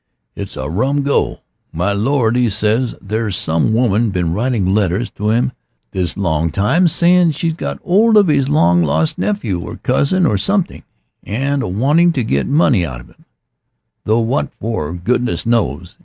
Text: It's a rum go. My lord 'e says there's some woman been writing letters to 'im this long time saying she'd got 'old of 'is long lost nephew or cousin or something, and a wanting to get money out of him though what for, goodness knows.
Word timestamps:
It's 0.35 0.57
a 0.57 0.67
rum 0.67 1.03
go. 1.03 1.41
My 1.71 1.91
lord 1.93 2.35
'e 2.35 2.49
says 2.49 2.95
there's 2.99 3.37
some 3.37 3.71
woman 3.71 4.09
been 4.09 4.33
writing 4.33 4.65
letters 4.73 5.11
to 5.11 5.31
'im 5.31 5.51
this 5.91 6.17
long 6.17 6.49
time 6.49 6.87
saying 6.87 7.33
she'd 7.33 7.55
got 7.55 7.77
'old 7.83 8.17
of 8.17 8.27
'is 8.27 8.49
long 8.49 8.81
lost 8.81 9.19
nephew 9.19 9.59
or 9.61 9.77
cousin 9.77 10.25
or 10.25 10.39
something, 10.39 10.81
and 11.23 11.61
a 11.61 11.67
wanting 11.67 12.13
to 12.13 12.23
get 12.23 12.47
money 12.47 12.83
out 12.83 12.99
of 12.99 13.09
him 13.11 13.25
though 14.05 14.21
what 14.21 14.51
for, 14.59 14.91
goodness 14.95 15.45
knows. 15.45 15.97